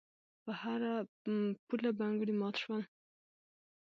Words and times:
په 0.43 0.51
هر 0.61 0.81
پوله 1.67 1.91
بنګړي 1.99 2.33
مات 2.39 2.55
شول. 2.63 2.81